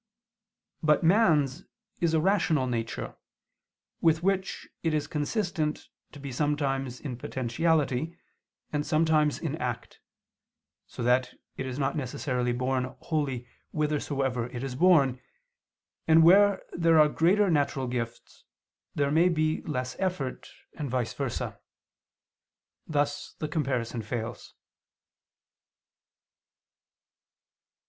But 0.81 1.03
man's 1.03 1.63
is 1.99 2.15
a 2.15 2.19
rational 2.19 2.65
nature, 2.65 3.15
with 4.01 4.23
which 4.23 4.67
it 4.81 4.95
is 4.95 5.05
consistent 5.05 5.89
to 6.11 6.19
be 6.19 6.31
sometimes 6.31 6.99
in 6.99 7.17
potentiality 7.19 8.17
and 8.73 8.83
sometimes 8.83 9.37
in 9.37 9.55
act: 9.57 9.99
so 10.87 11.03
that 11.03 11.35
it 11.55 11.67
is 11.67 11.77
not 11.77 11.95
necessarily 11.95 12.51
borne 12.51 12.85
wholly 13.01 13.47
whithersoever 13.69 14.47
it 14.47 14.63
is 14.63 14.73
borne, 14.73 15.21
and 16.07 16.23
where 16.23 16.63
there 16.71 16.99
are 16.99 17.07
greater 17.07 17.51
natural 17.51 17.85
gifts 17.85 18.43
there 18.95 19.11
may 19.11 19.29
be 19.29 19.61
less 19.67 19.95
effort, 19.99 20.49
and 20.73 20.89
vice 20.89 21.13
versa. 21.13 21.59
Thus 22.87 23.35
the 23.37 23.47
comparison 23.47 24.01
fails. 24.01 24.55